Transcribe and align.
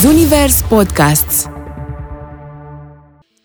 Zunivers 0.00 0.60
Podcasts 0.68 1.48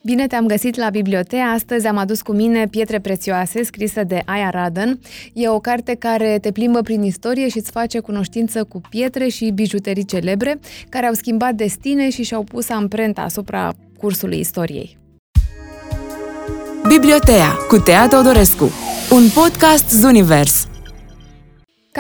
Bine 0.04 0.28
te-am 0.28 0.46
găsit 0.46 0.76
la 0.76 0.90
bibliotea. 0.90 1.46
Astăzi 1.46 1.88
am 1.88 1.98
adus 1.98 2.22
cu 2.22 2.32
mine 2.32 2.68
Pietre 2.68 3.00
prețioase, 3.00 3.64
scrisă 3.64 4.04
de 4.04 4.22
Aya 4.26 4.50
Raden. 4.50 5.00
E 5.34 5.50
o 5.50 5.60
carte 5.60 5.96
care 5.96 6.38
te 6.42 6.52
plimbă 6.52 6.82
prin 6.82 7.04
istorie 7.04 7.50
și 7.50 7.58
îți 7.58 7.72
face 7.72 8.00
cunoștință 8.00 8.64
cu 8.64 8.82
pietre 8.90 9.28
și 9.28 9.52
bijuterii 9.54 10.06
celebre, 10.06 10.60
care 10.90 11.06
au 11.06 11.14
schimbat 11.14 11.54
destine 11.54 12.10
și 12.10 12.24
și-au 12.24 12.44
pus 12.44 12.70
amprenta 12.70 13.22
asupra 13.22 13.74
cursului 13.98 14.40
istoriei. 14.40 14.98
Bibliotea 16.88 17.48
cu 17.68 17.78
Tea 17.78 18.08
Teodorescu, 18.08 18.72
un 19.12 19.30
podcast 19.34 19.90
Zunivers. 19.90 20.68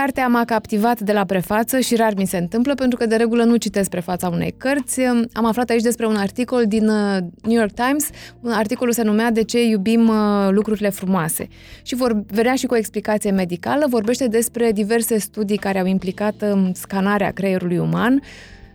Cartea 0.02 0.27
m-a 0.27 0.46
captivat 0.46 1.00
de 1.00 1.11
la 1.14 1.25
prefață 1.25 1.80
și 1.80 1.96
rar 1.96 2.14
mi 2.18 2.25
se 2.25 2.38
întâmplă 2.38 2.73
pentru 2.73 2.98
că 2.98 3.05
de 3.05 3.16
regulă 3.16 3.43
nu 3.43 3.55
citesc 3.55 3.89
prefața 3.89 4.29
unei 4.29 4.54
cărți. 4.57 5.01
Am 5.33 5.46
aflat 5.46 5.70
aici 5.70 5.82
despre 5.82 6.06
un 6.06 6.15
articol 6.15 6.65
din 6.68 6.87
uh, 6.87 7.18
New 7.43 7.57
York 7.57 7.71
Times. 7.71 8.10
Un 8.42 8.51
articolul 8.51 8.93
se 8.93 9.04
numea 9.04 9.32
De 9.32 9.43
ce 9.43 9.65
iubim 9.65 10.07
uh, 10.07 10.50
lucrurile 10.50 10.89
frumoase. 10.89 11.47
Și 11.82 11.96
vor, 11.96 12.23
venea 12.28 12.56
și 12.56 12.65
cu 12.65 12.73
o 12.73 12.78
explicație 12.78 13.32
medicală. 13.32 13.86
Vorbește 13.89 14.28
despre 14.28 14.71
diverse 14.71 15.18
studii 15.18 15.57
care 15.57 15.79
au 15.79 15.86
implicat 15.86 16.36
um, 16.51 16.73
scanarea 16.73 17.32
creierului 17.32 17.78
uman. 17.78 18.21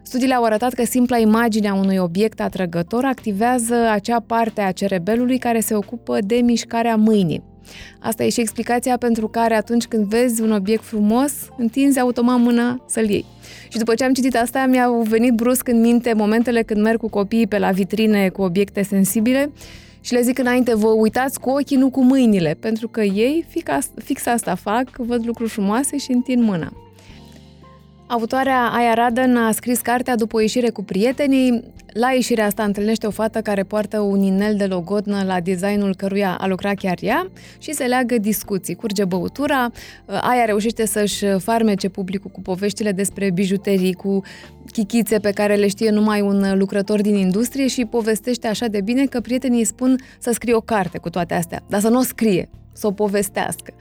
Studiile 0.03 0.35
au 0.35 0.45
arătat 0.45 0.73
că 0.73 0.85
simpla 0.85 1.19
imagine 1.19 1.69
a 1.69 1.75
unui 1.75 1.97
obiect 1.97 2.41
atrăgător 2.41 3.05
activează 3.05 3.75
acea 3.93 4.21
parte 4.21 4.61
a 4.61 4.73
cerebelului 4.73 5.39
care 5.39 5.61
se 5.61 5.75
ocupă 5.75 6.19
de 6.21 6.35
mișcarea 6.35 6.97
mâinii. 6.97 7.50
Asta 7.99 8.25
e 8.25 8.29
și 8.29 8.41
explicația 8.41 8.97
pentru 8.97 9.29
care 9.29 9.55
atunci 9.55 9.85
când 9.85 10.07
vezi 10.07 10.43
un 10.43 10.53
obiect 10.53 10.85
frumos, 10.85 11.33
întinzi 11.57 11.99
automat 11.99 12.39
mâna 12.39 12.85
să-l 12.87 13.09
iei. 13.09 13.25
Și 13.69 13.79
după 13.79 13.95
ce 13.95 14.05
am 14.05 14.13
citit 14.13 14.37
asta, 14.37 14.67
mi-au 14.67 15.03
venit 15.03 15.33
brusc 15.33 15.69
în 15.69 15.81
minte 15.81 16.13
momentele 16.13 16.63
când 16.63 16.83
merg 16.83 16.99
cu 16.99 17.09
copiii 17.09 17.47
pe 17.47 17.59
la 17.59 17.71
vitrine 17.71 18.29
cu 18.29 18.43
obiecte 18.43 18.83
sensibile 18.83 19.51
și 20.01 20.13
le 20.13 20.21
zic 20.21 20.39
înainte, 20.39 20.75
vă 20.75 20.89
uitați 20.89 21.41
cu 21.41 21.51
ochii, 21.51 21.77
nu 21.77 21.91
cu 21.91 22.05
mâinile, 22.05 22.57
pentru 22.61 22.89
că 22.89 23.03
ei 23.03 23.45
fix 24.05 24.27
asta 24.27 24.55
fac, 24.55 24.97
văd 24.97 25.27
lucruri 25.27 25.51
frumoase 25.51 25.97
și 25.97 26.13
întind 26.13 26.43
mâna. 26.43 26.73
Autoarea 28.11 28.71
Aya 28.73 28.95
Radan 28.95 29.37
a 29.37 29.53
scris 29.53 29.81
cartea 29.81 30.17
după 30.17 30.37
o 30.37 30.41
ieșire 30.41 30.71
cu 30.71 30.83
prietenii. 30.83 31.65
La 31.93 32.11
ieșirea 32.11 32.47
asta 32.47 32.63
întâlnește 32.63 33.07
o 33.07 33.11
fată 33.11 33.41
care 33.41 33.63
poartă 33.63 34.01
un 34.01 34.23
inel 34.23 34.57
de 34.57 34.67
logodnă 34.67 35.23
la 35.27 35.41
designul 35.41 35.95
căruia 35.95 36.37
a 36.41 36.47
lucrat 36.47 36.75
chiar 36.75 36.99
ea 37.01 37.31
și 37.59 37.73
se 37.73 37.85
leagă 37.85 38.19
discuții. 38.19 38.75
Curge 38.75 39.05
băutura, 39.05 39.71
Aia 40.07 40.45
reușește 40.45 40.87
să-și 40.87 41.25
farmece 41.39 41.89
publicul 41.89 42.31
cu 42.31 42.41
poveștile 42.41 42.93
despre 42.93 43.31
bijuterii, 43.31 43.93
cu 43.93 44.23
chichițe 44.73 45.19
pe 45.19 45.31
care 45.31 45.55
le 45.55 45.69
știe 45.69 45.91
numai 45.91 46.21
un 46.21 46.59
lucrător 46.59 47.01
din 47.01 47.15
industrie 47.15 47.67
și 47.67 47.85
povestește 47.85 48.47
așa 48.47 48.67
de 48.67 48.81
bine 48.81 49.05
că 49.05 49.21
prietenii 49.21 49.59
îi 49.59 49.65
spun 49.65 49.97
să 50.19 50.31
scrie 50.33 50.55
o 50.55 50.61
carte 50.61 50.99
cu 50.99 51.11
toate 51.11 51.35
astea, 51.35 51.63
dar 51.69 51.81
să 51.81 51.89
nu 51.89 51.99
o 51.99 52.03
scrie, 52.03 52.49
să 52.73 52.87
o 52.87 52.91
povestească 52.91 53.75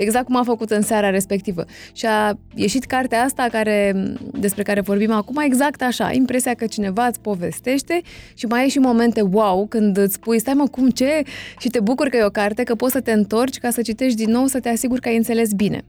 exact 0.00 0.24
cum 0.24 0.36
a 0.36 0.42
făcut 0.42 0.70
în 0.70 0.82
seara 0.82 1.10
respectivă. 1.10 1.64
Și 1.92 2.06
a 2.06 2.38
ieșit 2.54 2.84
cartea 2.84 3.22
asta 3.22 3.46
care, 3.50 3.92
despre 4.32 4.62
care 4.62 4.80
vorbim 4.80 5.12
acum 5.12 5.36
exact 5.36 5.82
așa, 5.82 6.12
impresia 6.12 6.54
că 6.54 6.66
cineva 6.66 7.06
îți 7.06 7.20
povestește 7.20 8.00
și 8.34 8.46
mai 8.46 8.60
ai 8.60 8.68
și 8.68 8.78
momente 8.78 9.20
wow 9.20 9.66
când 9.66 9.96
îți 9.96 10.14
spui, 10.14 10.38
stai 10.38 10.54
mă, 10.54 10.66
cum, 10.66 10.90
ce? 10.90 11.22
Și 11.58 11.68
te 11.68 11.80
bucuri 11.80 12.10
că 12.10 12.16
e 12.16 12.24
o 12.24 12.30
carte, 12.30 12.62
că 12.62 12.74
poți 12.74 12.92
să 12.92 13.00
te 13.00 13.12
întorci 13.12 13.58
ca 13.58 13.70
să 13.70 13.82
citești 13.82 14.24
din 14.24 14.30
nou, 14.30 14.46
să 14.46 14.60
te 14.60 14.68
asiguri 14.68 15.00
că 15.00 15.08
ai 15.08 15.16
înțeles 15.16 15.52
bine. 15.52 15.82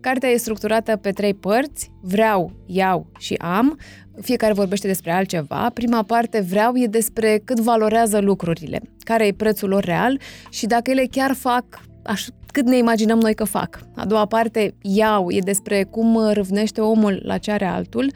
Cartea 0.00 0.28
e 0.28 0.36
structurată 0.36 0.96
pe 0.96 1.10
trei 1.10 1.34
părți, 1.34 1.90
vreau, 2.02 2.52
iau 2.66 3.10
și 3.18 3.34
am, 3.34 3.78
fiecare 4.20 4.52
vorbește 4.52 4.86
despre 4.86 5.12
altceva. 5.12 5.70
Prima 5.74 6.02
parte, 6.02 6.40
vreau, 6.40 6.76
e 6.76 6.86
despre 6.86 7.40
cât 7.44 7.60
valorează 7.60 8.18
lucrurile, 8.18 8.80
care 8.98 9.26
e 9.26 9.32
prețul 9.32 9.68
lor 9.68 9.84
real 9.84 10.20
și 10.50 10.66
dacă 10.66 10.90
ele 10.90 11.06
chiar 11.10 11.32
fac 11.34 11.64
aș, 12.06 12.26
cât 12.52 12.66
ne 12.66 12.76
imaginăm 12.76 13.18
noi 13.18 13.34
că 13.34 13.44
fac. 13.44 13.80
A 13.94 14.04
doua 14.04 14.26
parte, 14.26 14.74
iau, 14.82 15.30
e 15.30 15.38
despre 15.38 15.84
cum 15.84 16.28
râvnește 16.32 16.80
omul 16.80 17.20
la 17.24 17.38
ce 17.38 17.50
are 17.50 17.64
altul, 17.64 18.12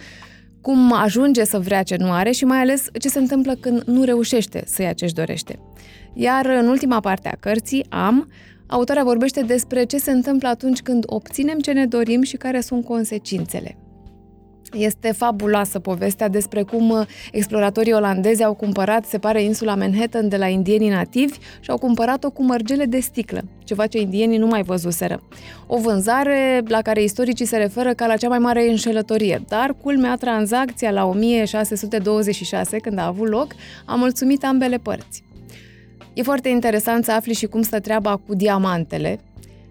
cum 0.60 0.92
ajunge 0.92 1.44
să 1.44 1.58
vrea 1.58 1.82
ce 1.82 1.96
nu 1.96 2.12
are 2.12 2.30
și 2.30 2.44
mai 2.44 2.58
ales 2.58 2.86
ce 2.98 3.08
se 3.08 3.18
întâmplă 3.18 3.54
când 3.54 3.82
nu 3.82 4.04
reușește 4.04 4.62
să 4.66 4.82
ia 4.82 4.92
ce-și 4.92 5.14
dorește. 5.14 5.58
Iar 6.14 6.46
în 6.46 6.68
ultima 6.68 7.00
parte 7.00 7.28
a 7.28 7.36
cărții, 7.40 7.86
am, 7.88 8.28
autoarea 8.66 9.04
vorbește 9.04 9.42
despre 9.42 9.84
ce 9.84 9.98
se 9.98 10.10
întâmplă 10.10 10.48
atunci 10.48 10.80
când 10.80 11.04
obținem 11.06 11.58
ce 11.58 11.72
ne 11.72 11.86
dorim 11.86 12.22
și 12.22 12.36
care 12.36 12.60
sunt 12.60 12.84
consecințele. 12.84 13.76
Este 14.72 15.12
fabuloasă 15.12 15.78
povestea 15.78 16.28
despre 16.28 16.62
cum 16.62 16.90
uh, 16.90 17.06
exploratorii 17.32 17.92
olandezi 17.92 18.44
au 18.44 18.54
cumpărat, 18.54 19.04
se 19.04 19.18
pare, 19.18 19.42
insula 19.42 19.74
Manhattan 19.74 20.28
de 20.28 20.36
la 20.36 20.46
indienii 20.46 20.88
nativi 20.88 21.38
și 21.60 21.70
au 21.70 21.78
cumpărat-o 21.78 22.30
cu 22.30 22.44
mărgele 22.44 22.84
de 22.84 23.00
sticlă, 23.00 23.42
ceva 23.64 23.86
ce 23.86 23.98
indienii 23.98 24.38
nu 24.38 24.46
mai 24.46 24.62
văzuseră. 24.62 25.22
O 25.66 25.78
vânzare 25.78 26.62
la 26.66 26.82
care 26.82 27.02
istoricii 27.02 27.46
se 27.46 27.56
referă 27.56 27.92
ca 27.94 28.06
la 28.06 28.16
cea 28.16 28.28
mai 28.28 28.38
mare 28.38 28.68
înșelătorie, 28.68 29.42
dar 29.48 29.74
culmea 29.82 30.16
tranzacția 30.16 30.90
la 30.90 31.04
1626, 31.04 32.76
când 32.76 32.98
a 32.98 33.06
avut 33.06 33.28
loc, 33.28 33.54
a 33.86 33.94
mulțumit 33.94 34.44
ambele 34.44 34.76
părți. 34.76 35.22
E 36.14 36.22
foarte 36.22 36.48
interesant 36.48 37.04
să 37.04 37.12
afli 37.12 37.34
și 37.34 37.46
cum 37.46 37.62
stă 37.62 37.80
treaba 37.80 38.16
cu 38.26 38.34
diamantele, 38.34 39.20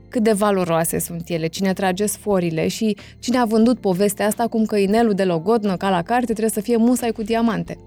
cât 0.10 0.24
de 0.24 0.32
valoroase 0.32 1.00
sunt 1.00 1.30
ele, 1.30 1.48
cine 1.48 1.74
trage 1.74 2.06
sforile 2.06 2.68
și 2.68 2.98
cine 3.20 3.38
a 3.38 3.46
vândut 3.46 3.80
povestea 3.80 4.28
asta 4.28 4.48
cum 4.48 4.66
că 4.66 4.78
inelul 4.78 5.14
de 5.14 5.24
logodnă 5.24 5.78
ca 5.78 5.90
la 5.90 6.02
carte 6.02 6.26
trebuie 6.26 6.50
să 6.50 6.62
fie 6.62 6.78
musai 6.78 7.12
cu 7.12 7.22
diamante. 7.22 7.78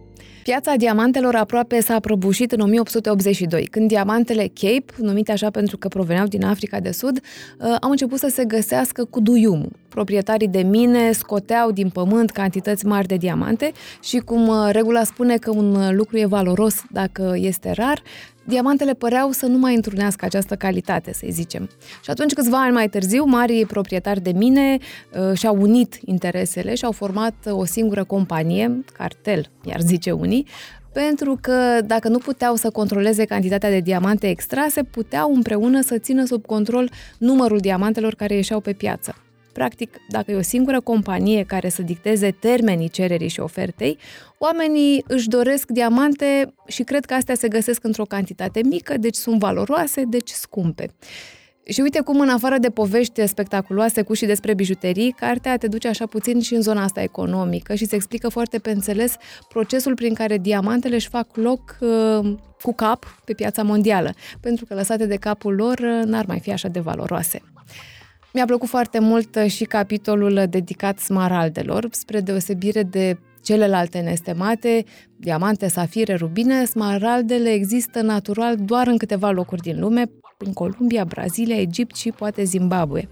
Piața 0.42 0.74
diamantelor 0.76 1.34
aproape 1.34 1.80
s-a 1.80 2.00
prăbușit 2.00 2.52
în 2.52 2.60
1882, 2.60 3.64
când 3.64 3.88
diamantele 3.88 4.50
Cape, 4.54 4.92
numite 4.96 5.32
așa 5.32 5.50
pentru 5.50 5.76
că 5.76 5.88
proveneau 5.88 6.26
din 6.26 6.44
Africa 6.44 6.80
de 6.80 6.90
Sud, 6.90 7.16
uh, 7.16 7.76
au 7.80 7.90
început 7.90 8.18
să 8.18 8.28
se 8.28 8.44
găsească 8.44 9.04
cu 9.04 9.20
duiumul. 9.20 9.81
Proprietarii 9.92 10.48
de 10.48 10.62
mine 10.62 11.12
scoteau 11.12 11.70
din 11.70 11.88
pământ 11.88 12.30
cantități 12.30 12.86
mari 12.86 13.06
de 13.06 13.16
diamante 13.16 13.72
și 14.02 14.18
cum 14.18 14.48
uh, 14.48 14.68
regula 14.70 15.04
spune 15.04 15.36
că 15.36 15.50
un 15.50 15.96
lucru 15.96 16.16
e 16.16 16.26
valoros 16.26 16.82
dacă 16.90 17.32
este 17.36 17.70
rar, 17.70 18.02
diamantele 18.44 18.94
păreau 18.94 19.30
să 19.30 19.46
nu 19.46 19.58
mai 19.58 19.74
întrunească 19.74 20.24
această 20.24 20.54
calitate, 20.54 21.12
să 21.12 21.26
zicem. 21.30 21.68
Și 22.02 22.10
atunci, 22.10 22.32
câțiva 22.32 22.62
ani 22.62 22.72
mai 22.72 22.88
târziu, 22.88 23.24
marii 23.24 23.66
proprietari 23.66 24.20
de 24.20 24.32
mine 24.32 24.78
uh, 24.78 25.38
și-au 25.38 25.60
unit 25.60 25.98
interesele 26.04 26.74
și 26.74 26.84
au 26.84 26.92
format 26.92 27.34
o 27.50 27.64
singură 27.64 28.04
companie, 28.04 28.84
cartel, 28.92 29.50
iar 29.64 29.80
zice 29.80 30.10
unii, 30.10 30.46
pentru 30.92 31.38
că 31.40 31.80
dacă 31.84 32.08
nu 32.08 32.18
puteau 32.18 32.54
să 32.54 32.70
controleze 32.70 33.24
cantitatea 33.24 33.70
de 33.70 33.80
diamante 33.80 34.28
extrase, 34.28 34.82
puteau 34.82 35.34
împreună 35.34 35.80
să 35.80 35.98
țină 35.98 36.24
sub 36.24 36.46
control 36.46 36.90
numărul 37.18 37.58
diamantelor 37.58 38.14
care 38.14 38.34
ieșeau 38.34 38.60
pe 38.60 38.72
piață. 38.72 39.14
Practic, 39.52 39.96
dacă 40.08 40.30
e 40.30 40.36
o 40.36 40.42
singură 40.42 40.80
companie 40.80 41.44
care 41.44 41.68
să 41.68 41.82
dicteze 41.82 42.30
termenii 42.30 42.88
cererii 42.88 43.28
și 43.28 43.40
ofertei, 43.40 43.98
oamenii 44.38 45.04
își 45.08 45.28
doresc 45.28 45.70
diamante 45.70 46.54
și 46.66 46.82
cred 46.82 47.04
că 47.04 47.14
astea 47.14 47.34
se 47.34 47.48
găsesc 47.48 47.84
într-o 47.84 48.04
cantitate 48.04 48.60
mică, 48.64 48.96
deci 48.98 49.14
sunt 49.14 49.38
valoroase, 49.38 50.04
deci 50.04 50.30
scumpe. 50.30 50.94
Și 51.64 51.80
uite 51.80 52.00
cum, 52.00 52.20
în 52.20 52.28
afară 52.28 52.58
de 52.58 52.70
povești 52.70 53.26
spectaculoase 53.26 54.02
cu 54.02 54.14
și 54.14 54.26
despre 54.26 54.54
bijuterii, 54.54 55.14
cartea 55.18 55.56
te 55.56 55.66
duce 55.66 55.88
așa 55.88 56.06
puțin 56.06 56.40
și 56.40 56.54
în 56.54 56.60
zona 56.60 56.82
asta 56.82 57.02
economică 57.02 57.74
și 57.74 57.86
se 57.86 57.94
explică 57.94 58.28
foarte 58.28 58.58
pe 58.58 58.70
înțeles 58.70 59.16
procesul 59.48 59.94
prin 59.94 60.14
care 60.14 60.38
diamantele 60.38 60.94
își 60.94 61.08
fac 61.08 61.36
loc 61.36 61.78
uh, 61.80 62.34
cu 62.62 62.74
cap 62.74 63.22
pe 63.24 63.32
piața 63.32 63.62
mondială, 63.62 64.14
pentru 64.40 64.64
că 64.64 64.74
lăsate 64.74 65.06
de 65.06 65.16
capul 65.16 65.54
lor 65.54 65.78
uh, 65.78 66.04
n-ar 66.04 66.24
mai 66.26 66.40
fi 66.40 66.52
așa 66.52 66.68
de 66.68 66.80
valoroase. 66.80 67.42
Mi-a 68.32 68.44
plăcut 68.44 68.68
foarte 68.68 68.98
mult 68.98 69.36
uh, 69.36 69.50
și 69.50 69.64
capitolul 69.64 70.46
dedicat 70.50 70.98
smaraldelor, 70.98 71.88
spre 71.90 72.20
deosebire 72.20 72.82
de 72.82 73.18
celelalte 73.42 73.98
nestemate, 73.98 74.84
diamante, 75.16 75.68
safire, 75.68 76.14
rubine, 76.14 76.64
smaraldele 76.64 77.52
există 77.52 78.00
natural 78.00 78.56
doar 78.56 78.86
în 78.86 78.96
câteva 78.96 79.30
locuri 79.30 79.60
din 79.60 79.80
lume, 79.80 80.10
în 80.38 80.52
Columbia, 80.52 81.04
Brazilia, 81.04 81.60
Egipt 81.60 81.96
și 81.96 82.10
poate 82.10 82.44
Zimbabwe. 82.44 83.08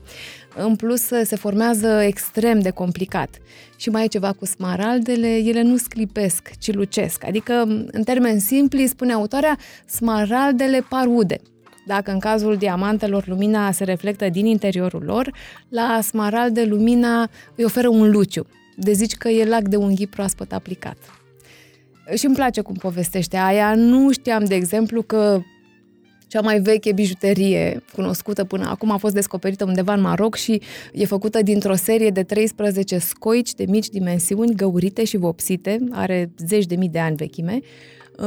În 0.57 0.77
plus, 0.77 1.03
se 1.03 1.37
formează 1.37 1.87
extrem 1.87 2.61
de 2.61 2.71
complicat. 2.71 3.39
Și 3.77 3.91
mai 3.91 4.05
e 4.05 4.07
ceva 4.07 4.33
cu 4.33 4.47
smaraldele, 4.47 5.37
ele 5.37 5.63
nu 5.63 5.77
sclipesc, 5.77 6.51
ci 6.59 6.73
lucesc. 6.73 7.25
Adică, 7.25 7.53
în 7.91 8.03
termeni 8.05 8.41
simpli, 8.41 8.87
spune 8.87 9.13
autoarea, 9.13 9.59
smaraldele 9.87 10.85
par 10.89 11.07
ude. 11.07 11.41
Dacă 11.87 12.11
în 12.11 12.19
cazul 12.19 12.57
diamantelor 12.57 13.27
lumina 13.27 13.71
se 13.71 13.85
reflectă 13.85 14.29
din 14.29 14.47
interiorul 14.47 15.03
lor, 15.03 15.31
la 15.69 16.01
smaralde 16.03 16.65
lumina 16.65 17.31
îi 17.55 17.65
oferă 17.65 17.89
un 17.89 18.11
luciu. 18.11 18.47
De 18.77 18.93
zici 18.93 19.15
că 19.15 19.29
e 19.29 19.45
lac 19.45 19.63
de 19.63 19.77
unghii 19.77 20.07
proaspăt 20.07 20.53
aplicat. 20.53 20.97
Și 22.15 22.27
îmi 22.27 22.35
place 22.35 22.61
cum 22.61 22.75
povestește 22.75 23.37
aia. 23.37 23.75
Nu 23.75 24.13
știam, 24.13 24.45
de 24.45 24.55
exemplu, 24.55 25.03
că 25.03 25.41
cea 26.31 26.41
mai 26.41 26.61
veche 26.61 26.93
bijuterie 26.93 27.83
cunoscută 27.93 28.45
până 28.45 28.69
acum 28.69 28.91
a 28.91 28.97
fost 28.97 29.15
descoperită 29.15 29.65
undeva 29.65 29.93
în 29.93 30.01
Maroc 30.01 30.35
și 30.35 30.63
e 30.93 31.05
făcută 31.05 31.43
dintr-o 31.43 31.75
serie 31.75 32.11
de 32.11 32.23
13 32.23 32.99
scoici 32.99 33.55
de 33.55 33.65
mici 33.69 33.89
dimensiuni, 33.89 34.55
găurite 34.55 35.05
și 35.05 35.17
vopsite, 35.17 35.79
are 35.91 36.31
zeci 36.47 36.67
de 36.67 36.75
mii 36.75 36.89
de 36.89 36.99
ani 36.99 37.17
vechime. 37.17 37.61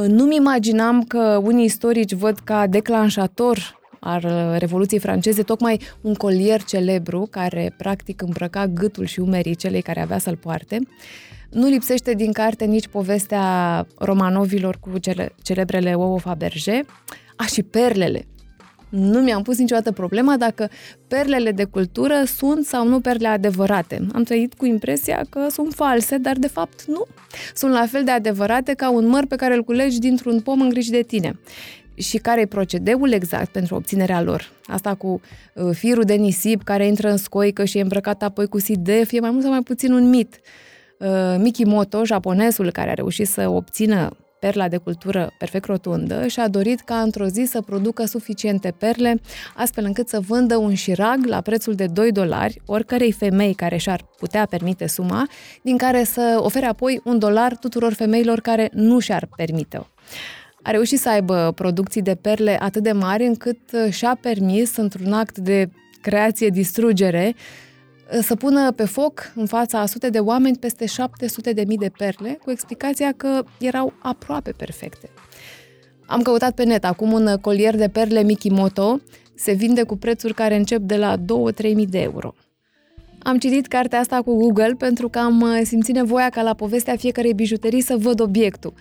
Nu-mi 0.06 0.36
imaginam 0.36 1.02
că 1.02 1.40
unii 1.42 1.64
istorici 1.64 2.12
văd 2.12 2.38
ca 2.38 2.66
declanșator 2.66 3.80
al 4.00 4.54
Revoluției 4.58 5.00
franceze, 5.00 5.42
tocmai 5.42 5.80
un 6.00 6.14
colier 6.14 6.62
celebru 6.62 7.26
care 7.30 7.74
practic 7.76 8.22
îmbrăca 8.22 8.66
gâtul 8.66 9.04
și 9.04 9.20
umerii 9.20 9.54
celei 9.54 9.82
care 9.82 10.00
avea 10.00 10.18
să-l 10.18 10.36
poarte. 10.36 10.78
Nu 11.50 11.66
lipsește 11.66 12.14
din 12.14 12.32
carte 12.32 12.64
nici 12.64 12.88
povestea 12.88 13.86
romanovilor 13.98 14.76
cu 14.80 14.98
cele, 14.98 15.34
celebrele 15.42 15.94
ouă 15.94 16.18
Faberge, 16.18 16.80
a 17.36 17.44
și 17.44 17.62
perlele. 17.62 18.26
Nu 18.88 19.20
mi-am 19.20 19.42
pus 19.42 19.58
niciodată 19.58 19.92
problema 19.92 20.36
dacă 20.36 20.70
perlele 21.08 21.52
de 21.52 21.64
cultură 21.64 22.22
sunt 22.26 22.64
sau 22.64 22.88
nu 22.88 23.00
perle 23.00 23.28
adevărate. 23.28 24.06
Am 24.12 24.22
trăit 24.22 24.54
cu 24.54 24.66
impresia 24.66 25.24
că 25.30 25.46
sunt 25.50 25.72
false, 25.72 26.16
dar 26.16 26.36
de 26.36 26.46
fapt 26.46 26.84
nu. 26.84 27.06
Sunt 27.54 27.72
la 27.72 27.86
fel 27.86 28.04
de 28.04 28.10
adevărate 28.10 28.74
ca 28.74 28.90
un 28.90 29.06
măr 29.06 29.26
pe 29.26 29.36
care 29.36 29.54
îl 29.54 29.62
culegi 29.62 29.98
dintr-un 29.98 30.40
pom 30.40 30.60
în 30.60 30.68
griji 30.68 30.90
de 30.90 31.02
tine 31.02 31.38
și 31.94 32.18
care 32.18 32.40
e 32.40 32.46
procedeul 32.46 33.12
exact 33.12 33.48
pentru 33.48 33.74
obținerea 33.74 34.22
lor. 34.22 34.50
Asta 34.66 34.94
cu 34.94 35.20
uh, 35.54 35.70
firul 35.72 36.04
de 36.04 36.14
nisip 36.14 36.62
care 36.62 36.86
intră 36.86 37.10
în 37.10 37.16
scoică 37.16 37.64
și 37.64 37.78
e 37.78 37.82
îmbrăcat 37.82 38.22
apoi 38.22 38.46
cu 38.46 38.58
sidef, 38.58 39.12
e 39.12 39.20
mai 39.20 39.30
mult 39.30 39.42
sau 39.42 39.50
mai 39.50 39.62
puțin 39.62 39.92
un 39.92 40.08
mit. 40.08 40.40
Uh, 40.98 41.36
Mikimoto, 41.38 42.04
japonezul 42.04 42.70
care 42.70 42.90
a 42.90 42.94
reușit 42.94 43.28
să 43.28 43.48
obțină 43.48 44.16
perla 44.44 44.68
de 44.68 44.76
cultură 44.76 45.32
perfect 45.38 45.64
rotundă 45.64 46.26
și 46.26 46.40
a 46.40 46.48
dorit 46.48 46.80
ca 46.80 47.00
într-o 47.00 47.26
zi 47.26 47.44
să 47.44 47.60
producă 47.60 48.04
suficiente 48.04 48.74
perle, 48.78 49.20
astfel 49.56 49.84
încât 49.84 50.08
să 50.08 50.20
vândă 50.20 50.56
un 50.56 50.74
șirag 50.74 51.24
la 51.26 51.40
prețul 51.40 51.74
de 51.74 51.86
2 51.86 52.12
dolari 52.12 52.60
oricărei 52.66 53.12
femei 53.12 53.54
care 53.54 53.76
și-ar 53.76 54.04
putea 54.18 54.46
permite 54.46 54.86
suma, 54.86 55.26
din 55.62 55.76
care 55.76 56.04
să 56.04 56.38
ofere 56.40 56.66
apoi 56.66 57.00
un 57.04 57.18
dolar 57.18 57.56
tuturor 57.56 57.92
femeilor 57.92 58.40
care 58.40 58.70
nu 58.72 58.98
și-ar 58.98 59.28
permite-o. 59.36 59.82
A 60.62 60.70
reușit 60.70 60.98
să 60.98 61.08
aibă 61.08 61.52
producții 61.54 62.02
de 62.02 62.14
perle 62.14 62.58
atât 62.60 62.82
de 62.82 62.92
mari 62.92 63.26
încât 63.26 63.58
uh, 63.72 63.92
și-a 63.92 64.18
permis, 64.20 64.76
într-un 64.76 65.12
act 65.12 65.38
de 65.38 65.68
creație-distrugere, 66.00 67.34
uh, 67.34 67.42
să 68.22 68.34
pună 68.34 68.72
pe 68.72 68.84
foc 68.84 69.32
în 69.34 69.46
fața 69.46 69.80
a 69.80 69.86
sute 69.86 70.10
de 70.10 70.18
oameni 70.18 70.56
peste 70.56 70.86
700 70.86 71.52
de 71.52 71.64
mii 71.66 71.76
de 71.76 71.90
perle, 71.98 72.38
cu 72.44 72.50
explicația 72.50 73.12
că 73.16 73.44
erau 73.58 73.92
aproape 73.98 74.50
perfecte. 74.50 75.10
Am 76.06 76.22
căutat 76.22 76.54
pe 76.54 76.64
net 76.64 76.84
acum 76.84 77.12
un 77.12 77.36
colier 77.40 77.76
de 77.76 77.88
perle 77.88 78.22
Mikimoto, 78.22 79.00
se 79.34 79.52
vinde 79.52 79.82
cu 79.82 79.96
prețuri 79.96 80.34
care 80.34 80.56
încep 80.56 80.80
de 80.80 80.96
la 80.96 81.16
2-3 81.16 81.22
mii 81.74 81.86
de 81.86 82.00
euro. 82.00 82.34
Am 83.22 83.38
citit 83.38 83.66
cartea 83.66 83.98
asta 83.98 84.22
cu 84.22 84.36
Google 84.36 84.74
pentru 84.78 85.08
că 85.08 85.18
am 85.18 85.40
uh, 85.40 85.60
simțit 85.64 85.94
nevoia 85.94 86.28
ca 86.28 86.42
la 86.42 86.54
povestea 86.54 86.96
fiecarei 86.96 87.34
bijuterii 87.34 87.80
să 87.80 87.96
văd 87.96 88.20
obiectul. 88.20 88.72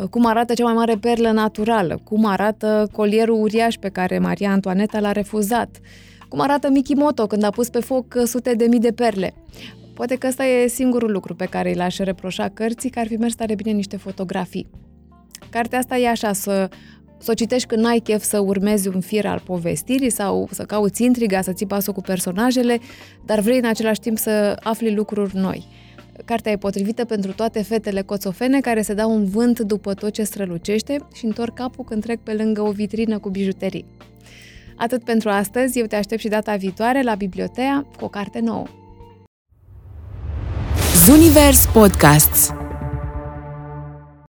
Uh, 0.00 0.04
cum 0.08 0.26
arată 0.26 0.54
cea 0.54 0.64
mai 0.64 0.72
mare 0.72 0.96
perlă 0.96 1.30
naturală, 1.30 2.00
cum 2.04 2.24
arată 2.24 2.88
colierul 2.92 3.40
uriaș 3.40 3.74
pe 3.74 3.88
care 3.88 4.18
Maria 4.18 4.50
Antoaneta 4.50 5.00
l-a 5.00 5.12
refuzat, 5.12 5.80
cum 6.30 6.40
arată 6.40 6.70
Mikimoto 6.70 7.26
când 7.26 7.42
a 7.42 7.50
pus 7.50 7.68
pe 7.68 7.80
foc 7.80 8.14
uh, 8.16 8.22
sute 8.26 8.54
de 8.54 8.64
mii 8.64 8.80
de 8.80 8.92
perle. 8.92 9.34
Poate 9.94 10.16
că 10.16 10.26
ăsta 10.26 10.44
e 10.44 10.66
singurul 10.66 11.10
lucru 11.10 11.34
pe 11.34 11.44
care 11.44 11.72
l-aș 11.74 11.98
reproșa 11.98 12.48
cărții, 12.48 12.90
că 12.90 12.98
ar 12.98 13.06
fi 13.06 13.16
mers 13.16 13.34
tare 13.34 13.54
bine 13.54 13.70
niște 13.70 13.96
fotografii. 13.96 14.70
Cartea 15.50 15.78
asta 15.78 15.96
e 15.96 16.08
așa, 16.08 16.32
să, 16.32 16.68
să 17.18 17.30
o 17.30 17.34
citești 17.34 17.68
când 17.68 17.82
n-ai 17.82 17.98
chef 17.98 18.22
să 18.22 18.38
urmezi 18.38 18.88
un 18.88 19.00
fir 19.00 19.26
al 19.26 19.42
povestirii 19.44 20.10
sau 20.10 20.48
să 20.50 20.62
cauți 20.62 21.02
intriga, 21.02 21.40
să 21.40 21.52
ții 21.52 21.66
pasul 21.66 21.92
cu 21.92 22.00
personajele, 22.00 22.78
dar 23.24 23.40
vrei 23.40 23.58
în 23.58 23.64
același 23.64 24.00
timp 24.00 24.18
să 24.18 24.56
afli 24.62 24.94
lucruri 24.94 25.36
noi. 25.36 25.66
Cartea 26.24 26.52
e 26.52 26.56
potrivită 26.56 27.04
pentru 27.04 27.32
toate 27.32 27.62
fetele 27.62 28.02
coțofene 28.02 28.60
care 28.60 28.82
se 28.82 28.94
dau 28.94 29.14
un 29.14 29.24
vânt 29.24 29.60
după 29.60 29.94
tot 29.94 30.12
ce 30.12 30.22
strălucește 30.22 30.98
și 31.14 31.24
întorc 31.24 31.54
capul 31.54 31.84
când 31.84 32.02
trec 32.02 32.20
pe 32.20 32.32
lângă 32.32 32.62
o 32.62 32.70
vitrină 32.70 33.18
cu 33.18 33.28
bijuterii. 33.28 33.84
Atât 34.80 35.04
pentru 35.04 35.28
astăzi, 35.28 35.78
eu 35.78 35.86
te 35.86 35.96
aștept 35.96 36.20
și 36.20 36.28
data 36.28 36.56
viitoare 36.56 37.02
la 37.02 37.14
Bibliotea 37.14 37.86
cu 37.98 38.04
o 38.04 38.08
carte 38.08 38.40
nouă. 38.40 38.66
Zunivers 41.04 41.66
Podcasts 41.72 42.52